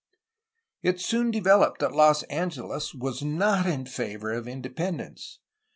'It 0.81 0.99
soon 0.99 1.29
developed 1.29 1.79
that 1.81 1.91
Los 1.93 2.23
Angeles 2.23 2.95
was 2.95 3.21
not 3.21 3.67
in 3.67 3.85
favor 3.85 4.31
of 4.33 4.47
independence. 4.47 5.37